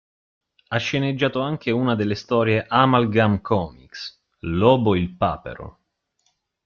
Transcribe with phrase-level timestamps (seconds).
[0.69, 5.77] Ha sceneggiato anche una delle storie Amalgam Comics, "Lobo il papero".